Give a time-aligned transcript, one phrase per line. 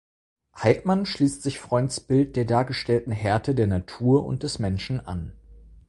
[0.57, 5.33] Heidmann schliesst sich Freunds Bild der dargestellten Härte der Natur und des Menschen an.